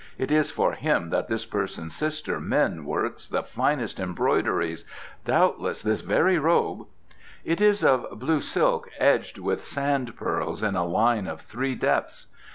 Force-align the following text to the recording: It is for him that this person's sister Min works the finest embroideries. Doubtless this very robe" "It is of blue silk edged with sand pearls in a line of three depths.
It 0.17 0.31
is 0.31 0.49
for 0.49 0.71
him 0.73 1.11
that 1.11 1.27
this 1.27 1.45
person's 1.45 1.95
sister 1.95 2.39
Min 2.39 2.85
works 2.85 3.27
the 3.27 3.43
finest 3.43 3.99
embroideries. 3.99 4.83
Doubtless 5.25 5.83
this 5.83 6.01
very 6.01 6.39
robe" 6.39 6.87
"It 7.53 7.61
is 7.61 7.83
of 7.83 8.07
blue 8.17 8.41
silk 8.41 8.89
edged 8.97 9.37
with 9.37 9.63
sand 9.63 10.15
pearls 10.15 10.63
in 10.63 10.75
a 10.75 10.83
line 10.87 11.27
of 11.27 11.41
three 11.41 11.75
depths. 11.75 12.25